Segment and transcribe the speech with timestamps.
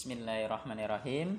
[0.00, 1.36] Bismillahirrahmanirrahim.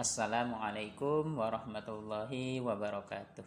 [0.00, 3.44] Assalamualaikum warahmatullahi wabarakatuh.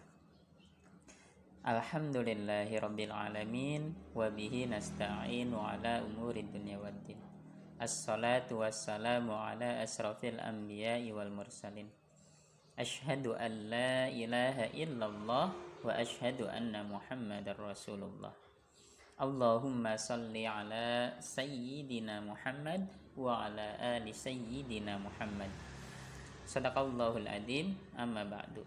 [1.66, 7.18] Alhamdulillahi rabbil alamin wa bihi nasta'inu ala umuri dunya waddin.
[7.82, 11.90] Assalatu wassalamu ala asrafil anbiya'i wal mursalin.
[12.78, 18.38] Ashhadu an la ilaha illallah wa ashhadu anna Muhammadar Rasulullah.
[19.18, 25.48] Allahumma salli ala sayyidina Muhammad wa ala ali sayyidina Muhammad.
[26.46, 28.62] Sadaqallahul adim amma ba'du.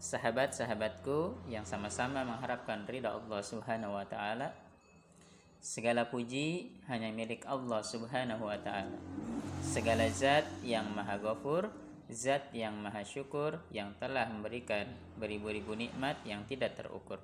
[0.00, 4.52] Sahabat-sahabatku yang sama-sama mengharapkan ridha Allah Subhanahu wa taala.
[5.64, 8.98] Segala puji hanya milik Allah Subhanahu wa taala.
[9.64, 11.72] Segala zat yang maha ghafur,
[12.12, 17.16] zat yang maha syukur yang telah memberikan beribu-ribu nikmat yang tidak terukur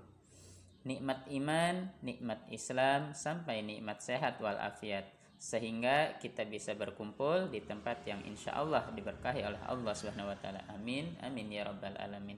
[0.80, 8.20] nikmat iman, nikmat Islam, sampai nikmat sehat walafiat sehingga kita bisa berkumpul di tempat yang
[8.28, 10.60] insya Allah diberkahi oleh Allah Subhanahu wa taala.
[10.68, 11.16] Amin.
[11.24, 12.36] Amin ya rabbal alamin.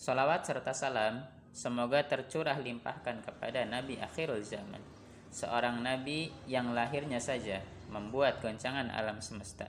[0.00, 4.80] Salawat serta salam semoga tercurah limpahkan kepada Nabi akhirul zaman.
[5.28, 7.60] Seorang nabi yang lahirnya saja
[7.92, 9.68] membuat goncangan alam semesta,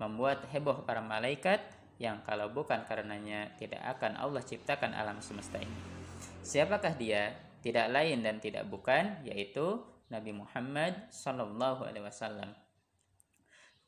[0.00, 1.60] membuat heboh para malaikat
[2.00, 5.76] yang kalau bukan karenanya tidak akan Allah ciptakan alam semesta ini.
[6.40, 7.36] Siapakah dia?
[7.60, 12.52] Tidak lain dan tidak bukan yaitu Nabi Muhammad Sallallahu Alaihi Wasallam.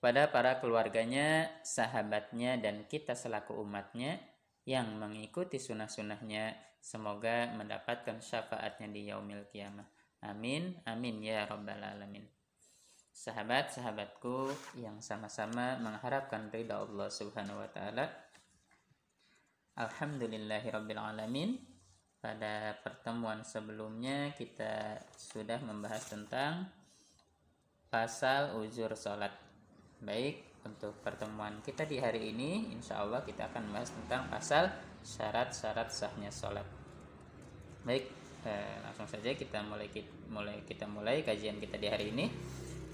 [0.01, 4.17] Pada para keluarganya, sahabatnya, dan kita selaku umatnya
[4.65, 9.89] yang mengikuti sunnah-sunnahnya, semoga mendapatkan syafaatnya di yaumil kiamah.
[10.25, 12.25] Amin, amin ya rabbal alamin.
[13.13, 14.49] Sahabat-sahabatku
[14.81, 18.09] yang sama-sama mengharapkan ridha Allah Subhanahu wa taala.
[19.77, 21.74] Alhamdulillahirabbil alamin
[22.25, 26.73] pada pertemuan sebelumnya kita sudah membahas tentang
[27.93, 29.29] pasal uzur sholat.
[30.01, 34.73] Baik, untuk pertemuan kita di hari ini, insya Allah kita akan membahas tentang pasal
[35.05, 36.65] syarat-syarat sahnya sholat.
[37.85, 38.09] Baik,
[38.49, 39.93] eh, langsung saja kita mulai
[40.33, 42.33] mulai kita mulai kajian kita di hari ini.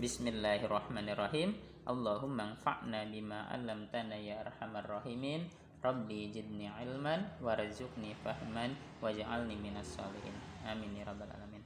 [0.02, 1.54] Bismillahirrahmanirrahim.
[1.86, 5.46] Allahumma anfa'na bima 'allamtana ya arhamar rahimin.
[5.80, 10.36] Rabbi jidni ilman warzuqni fahman waj'alni minas solihin.
[10.68, 11.64] Amin ya rabbal alamin.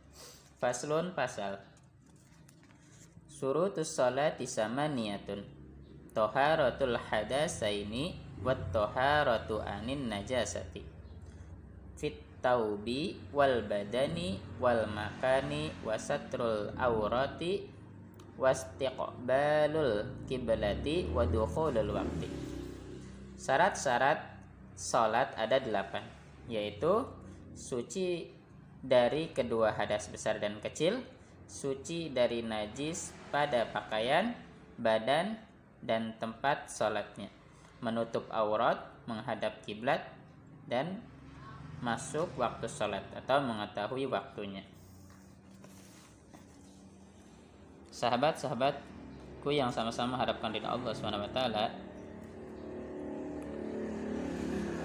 [0.62, 1.58] Faslun pasal.
[3.26, 5.42] Surutus salati samaniyatun.
[6.14, 8.14] Toharatul hadasaini
[8.46, 10.86] wat toharatu anin najasati.
[11.98, 17.66] Fit taubi wal badani wal makani wasatrul aurati
[18.38, 22.43] wastiqbalul kiblati wa dukhulul waqti
[23.34, 24.22] Syarat-syarat
[24.78, 26.02] sholat ada delapan,
[26.46, 27.06] yaitu
[27.54, 28.30] suci
[28.84, 31.00] dari kedua hadas besar dan kecil,
[31.46, 34.34] suci dari najis pada pakaian,
[34.76, 35.38] badan,
[35.84, 37.28] dan tempat sholatnya,
[37.84, 40.00] menutup aurat, menghadap kiblat,
[40.64, 41.00] dan
[41.84, 44.64] masuk waktu sholat atau mengetahui waktunya.
[47.92, 51.38] Sahabat-sahabatku yang sama-sama harapkan dari Allah swt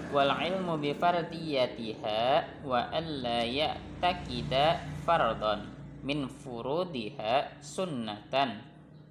[0.09, 5.69] wal ilmu bi fardiyatiha wa alla ya'takida fardon
[6.01, 8.65] min furudiha sunnatan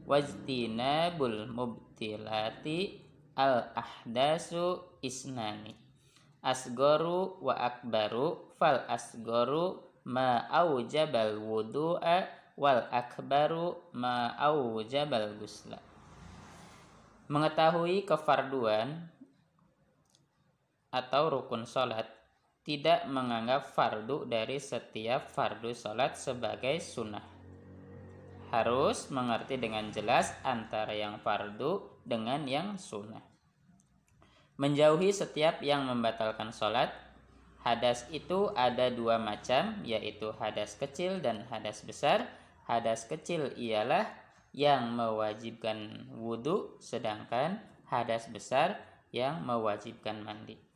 [0.09, 2.99] wajtinabul mubtilati
[3.39, 5.79] al ahdasu isnani.
[6.43, 12.27] Asgoru wa akbaru fal asgoru ma aujabal wudu'a
[12.59, 15.79] wal akbaru ma aujabal gusla
[17.29, 19.13] mengetahui kefarduan
[20.99, 22.19] atau rukun sholat
[22.67, 27.25] tidak menganggap fardu dari setiap fardu sholat sebagai sunnah.
[28.53, 33.25] Harus mengerti dengan jelas antara yang fardu dengan yang sunnah.
[34.61, 36.93] Menjauhi setiap yang membatalkan sholat.
[37.65, 42.29] Hadas itu ada dua macam, yaitu hadas kecil dan hadas besar.
[42.69, 44.09] Hadas kecil ialah
[44.53, 48.77] yang mewajibkan wudhu, sedangkan hadas besar
[49.09, 50.68] yang mewajibkan mandi.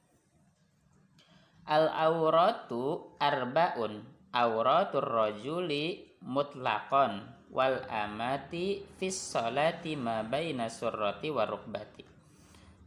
[1.67, 4.03] Al auratu arbaun.
[4.33, 7.21] Auratur rajuli mutlaqon
[7.53, 12.03] wal amati fis salati ma baina surrati wa rukbati.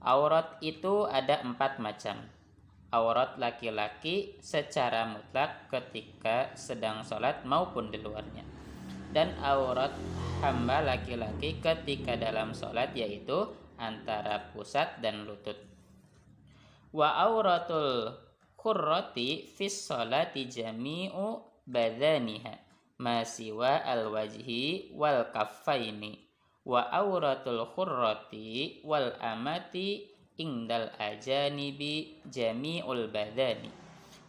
[0.01, 2.17] Aurat itu ada empat macam.
[2.89, 8.45] Aurat laki-laki secara mutlak ketika sedang sholat maupun di luarnya.
[9.13, 9.93] Dan aurat
[10.43, 15.57] hamba laki-laki ketika dalam sholat yaitu antara pusat dan lutut.
[16.89, 18.24] Wa auratul
[18.65, 21.37] qurrati fis salati jami'u
[21.69, 22.53] badaniha
[22.97, 26.17] ma siwa al wajhi wal kaffaini
[26.65, 30.09] wa auratul khurrati wal amati
[30.41, 33.69] indal ajanibi jami'ul badani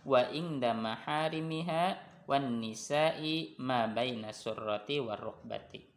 [0.04, 1.96] wa inda maharimiha
[2.28, 5.96] wan nisa'i ma baina surrati war rukbati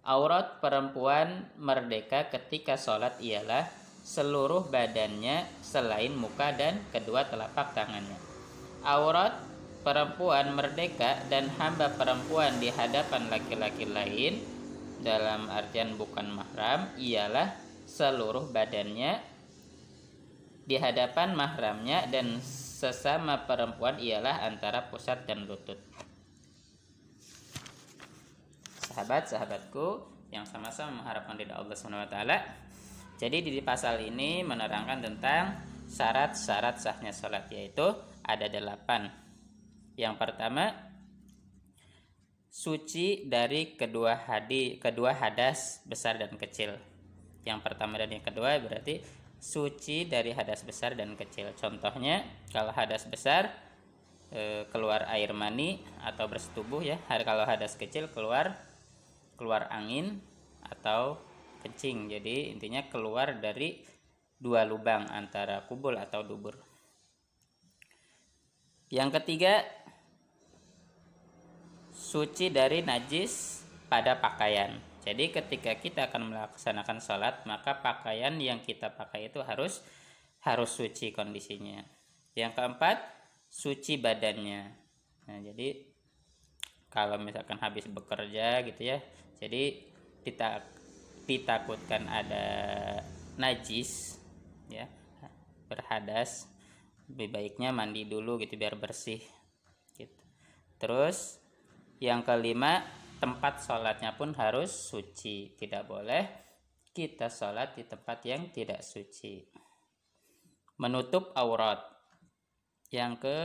[0.00, 8.16] Aurat perempuan merdeka ketika sholat ialah seluruh badannya selain muka dan kedua telapak tangannya.
[8.80, 9.36] Aurat
[9.84, 14.40] perempuan merdeka dan hamba perempuan di hadapan laki-laki lain
[15.00, 17.56] dalam artian bukan mahram ialah
[17.88, 19.20] seluruh badannya
[20.68, 25.80] di hadapan mahramnya dan sesama perempuan ialah antara pusat dan lutut.
[28.90, 32.16] Sahabat-sahabatku yang sama-sama mengharapkan ridha Allah SWT.
[33.20, 37.84] Jadi di pasal ini menerangkan tentang syarat-syarat sahnya sholat yaitu
[38.24, 39.12] ada delapan.
[39.92, 40.72] Yang pertama
[42.48, 46.74] suci dari kedua hadi kedua hadas besar dan kecil
[47.46, 49.00] yang pertama dan yang kedua berarti
[49.40, 51.56] suci dari hadas besar dan kecil.
[51.56, 52.20] Contohnya
[52.52, 53.48] kalau hadas besar
[54.28, 57.00] e, keluar air mani atau bersetubuh ya.
[57.08, 58.60] Kalau hadas kecil keluar
[59.40, 60.20] keluar angin
[60.60, 61.16] atau
[61.60, 62.08] kencing.
[62.08, 63.84] Jadi intinya keluar dari
[64.40, 66.56] dua lubang antara kubul atau dubur.
[68.90, 69.62] Yang ketiga
[71.92, 74.80] suci dari najis pada pakaian.
[75.04, 79.84] Jadi ketika kita akan melaksanakan sholat maka pakaian yang kita pakai itu harus
[80.40, 81.84] harus suci kondisinya.
[82.34, 82.96] Yang keempat
[83.52, 84.62] suci badannya.
[85.28, 85.90] Nah jadi
[86.90, 88.98] kalau misalkan habis bekerja gitu ya,
[89.38, 89.78] jadi
[90.26, 90.66] kita
[91.30, 92.46] ditakutkan ada
[93.38, 94.18] najis
[94.66, 94.90] ya
[95.70, 96.50] berhadas
[97.06, 99.22] lebih baiknya mandi dulu gitu biar bersih
[99.94, 100.22] gitu.
[100.82, 101.38] Terus
[102.02, 102.82] yang kelima
[103.22, 105.54] tempat sholatnya pun harus suci.
[105.54, 106.24] Tidak boleh
[106.90, 109.46] kita sholat di tempat yang tidak suci.
[110.82, 111.78] Menutup aurat.
[112.90, 113.38] Yang ke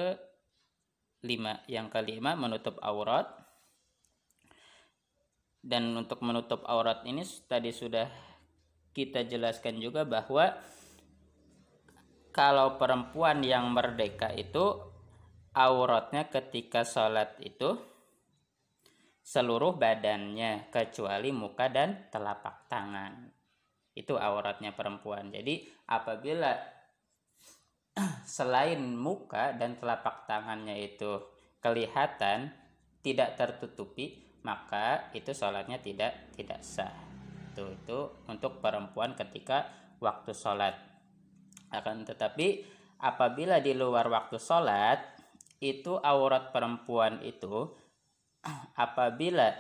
[1.25, 3.44] lima yang kelima menutup aurat
[5.65, 8.05] dan untuk menutup aurat ini tadi sudah
[8.93, 10.53] kita jelaskan juga bahwa
[12.29, 14.77] kalau perempuan yang merdeka itu
[15.57, 17.79] auratnya ketika sholat itu
[19.25, 23.33] seluruh badannya kecuali muka dan telapak tangan.
[23.95, 25.33] Itu auratnya perempuan.
[25.33, 26.53] Jadi apabila
[28.37, 31.23] selain muka dan telapak tangannya itu
[31.63, 32.53] kelihatan
[32.99, 36.93] tidak tertutupi, maka itu sholatnya tidak tidak sah.
[37.49, 37.99] Itu itu
[38.29, 39.65] untuk perempuan ketika
[39.97, 40.77] waktu sholat.
[41.73, 42.61] Akan tetapi
[43.01, 45.01] apabila di luar waktu sholat
[45.57, 47.73] itu aurat perempuan itu
[48.85, 49.57] apabila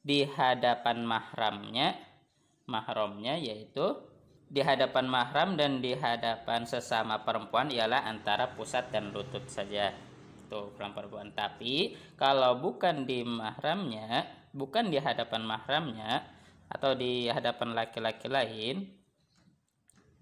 [0.00, 1.98] di hadapan mahramnya
[2.64, 4.00] mahramnya yaitu
[4.46, 9.90] di hadapan mahram dan di hadapan sesama perempuan ialah antara pusat dan lutut saja
[10.46, 16.22] itu perempuan tapi kalau bukan di mahramnya bukan di hadapan mahramnya
[16.70, 18.86] atau di hadapan laki-laki lain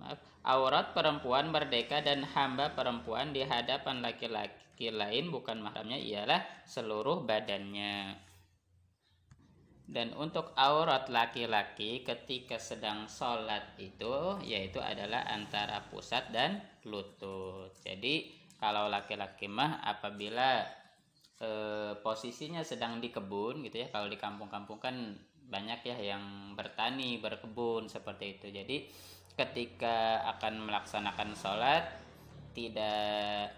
[0.01, 6.43] maaf aurat perempuan merdeka dan hamba perempuan di hadapan laki-laki laki lain bukan mahramnya ialah
[6.67, 8.19] seluruh badannya.
[9.87, 17.71] Dan untuk aurat laki-laki ketika sedang sholat itu yaitu adalah antara pusat dan lutut.
[17.87, 18.35] Jadi
[18.65, 20.65] kalau laki-laki mah apabila
[21.37, 21.49] e,
[22.01, 24.97] posisinya sedang di kebun gitu ya, kalau di kampung-kampung kan
[25.45, 28.49] banyak ya yang bertani, berkebun seperti itu.
[28.49, 28.89] Jadi
[29.37, 31.85] ketika akan melaksanakan sholat
[32.55, 33.51] tidak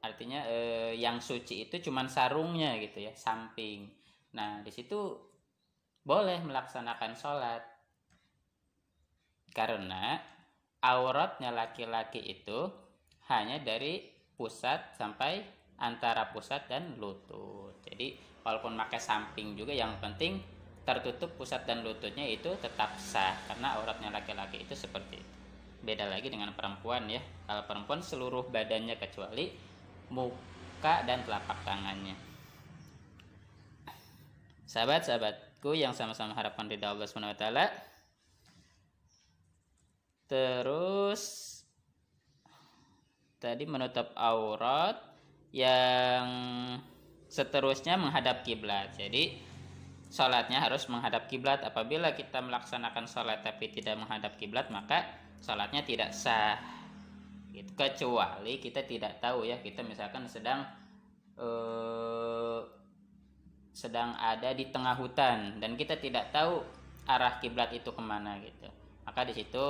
[0.00, 3.90] artinya eh, yang suci itu cuman sarungnya gitu ya samping
[4.32, 5.18] nah di situ
[6.06, 7.60] boleh melaksanakan sholat
[9.50, 10.16] karena
[10.80, 12.70] auratnya laki-laki itu
[13.28, 14.08] hanya dari
[14.40, 15.44] pusat sampai
[15.76, 20.40] antara pusat dan lutut jadi walaupun pakai samping juga yang penting
[20.88, 25.34] tertutup pusat dan lututnya itu tetap sah karena auratnya laki-laki itu seperti itu
[25.84, 29.52] beda lagi dengan perempuan ya kalau perempuan seluruh badannya kecuali
[30.10, 32.18] muka dan telapak tangannya.
[34.66, 37.66] Sahabat-sahabatku yang sama-sama harapan ridha Allah Subhanahu wa taala.
[40.30, 41.59] Terus
[43.40, 45.00] tadi menutup aurat
[45.50, 46.28] yang
[47.26, 48.94] seterusnya menghadap kiblat.
[48.94, 49.40] Jadi
[50.12, 51.64] sholatnya harus menghadap kiblat.
[51.64, 55.08] Apabila kita melaksanakan sholat tapi tidak menghadap kiblat, maka
[55.40, 56.60] sholatnya tidak sah
[57.50, 57.70] gitu.
[57.74, 60.68] kecuali kita tidak tahu ya kita misalkan sedang
[61.40, 62.60] uh,
[63.72, 66.60] sedang ada di tengah hutan dan kita tidak tahu
[67.08, 68.68] arah kiblat itu ke mana gitu
[69.06, 69.64] maka di situ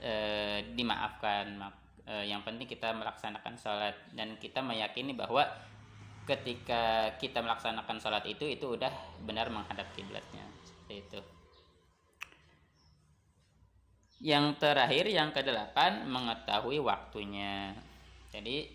[0.00, 1.58] eh, dimaafkan
[2.08, 3.94] eh, yang penting kita melaksanakan sholat.
[4.14, 5.46] Dan kita meyakini bahwa
[6.22, 8.90] ketika kita melaksanakan sholat itu itu udah
[9.26, 10.46] benar menghadap kiblatnya.
[10.62, 11.20] Seperti itu.
[14.22, 17.74] Yang terakhir yang kedelapan mengetahui waktunya.
[18.30, 18.70] Jadi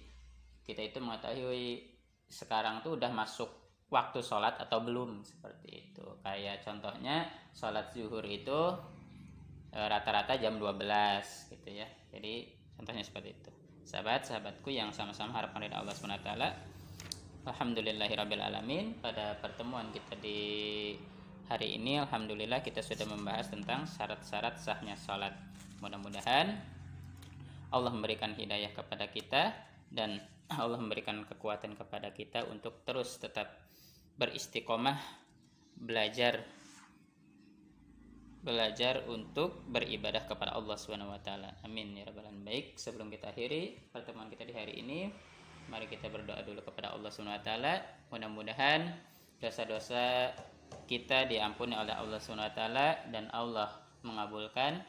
[0.67, 1.87] kita itu mengetahui
[2.27, 3.47] sekarang tuh udah masuk
[3.87, 6.03] waktu sholat atau belum seperti itu.
[6.19, 8.75] Kayak contohnya sholat zuhur itu
[9.71, 11.87] e, rata-rata jam 12 gitu ya.
[12.11, 13.51] Jadi contohnya seperti itu.
[13.87, 16.29] Sahabat sahabatku yang sama-sama harapan dari Allah swt
[17.47, 20.91] Alhamdulillahirabbil alamin pada pertemuan kita di
[21.47, 25.31] hari ini Alhamdulillah kita sudah membahas tentang syarat-syarat sahnya sholat.
[25.79, 26.59] Mudah-mudahan
[27.71, 29.55] Allah memberikan hidayah kepada kita
[29.87, 30.19] dan
[30.61, 33.63] Allah memberikan kekuatan kepada kita untuk terus tetap
[34.19, 34.99] beristiqomah
[35.79, 36.43] belajar
[38.41, 41.57] belajar untuk beribadah kepada Allah Subhanahu wa taala.
[41.65, 42.45] Amin ya rabbal alamin.
[42.45, 45.09] Baik, sebelum kita akhiri pertemuan kita di hari ini,
[45.67, 47.73] mari kita berdoa dulu kepada Allah Subhanahu wa taala.
[48.13, 48.93] Mudah-mudahan
[49.41, 50.33] dosa-dosa
[50.87, 53.69] kita diampuni oleh Allah Subhanahu wa taala dan Allah
[54.05, 54.79] mengabulkan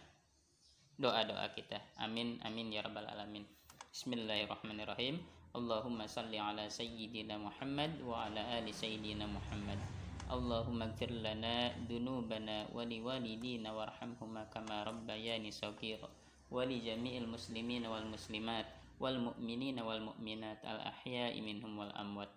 [0.98, 1.78] doa-doa kita.
[1.98, 3.46] Amin amin ya rabbal alamin.
[3.90, 5.18] Bismillahirrahmanirrahim.
[5.56, 9.97] Allahumma salli ala sayyidina Muhammad wa ala ali sayyidina Muhammad
[10.28, 16.08] اللهم اغفر لنا ذنوبنا ولوالدينا وارحمهما كما ربياني صغيرا.
[16.50, 18.66] ولجميع المسلمين والمسلمات
[19.00, 22.32] والمؤمنين والمؤمنات الأحياء منهم والأموات.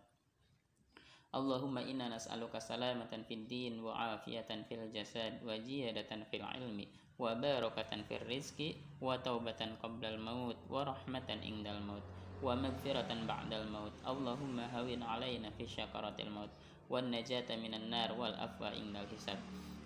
[1.35, 6.87] اللهم إنا نسألك سلامة في الدين وعافية في الجسد وجيادة في العلم
[7.19, 8.59] وبركة في الرزق
[9.01, 12.05] وتوبة قبل الموت ورحمة عند الموت
[12.43, 13.95] ومغفرة بعد الموت.
[14.07, 16.51] اللهم هون علينا في شكرة الموت.
[16.91, 19.39] والنجاة من النار والأفوى عند الحساب.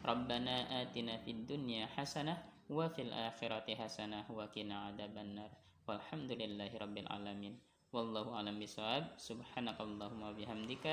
[0.05, 2.33] ربنا آتنا في الدنيا حسنة
[2.69, 5.51] وفي الآخرة حسنة وقنا عذاب النار.
[5.85, 7.53] والحمد لله رب العالمين.
[7.93, 9.03] والله أعلم بصواب.
[9.21, 10.85] سبحانك اللهم وبحمدك.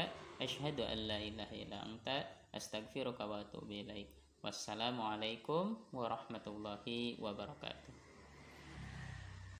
[0.45, 2.09] أشهد أن لا إله إلا أنت.
[2.53, 4.13] أستغفرك وأتوب إليك.
[4.45, 5.65] والسلام عليكم
[5.97, 6.87] ورحمة الله
[7.25, 8.02] وبركاته.